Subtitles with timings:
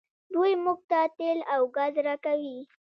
[0.33, 2.57] دوی موږ ته تیل او ګاز راکوي.